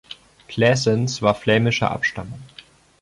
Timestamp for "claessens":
0.47-1.21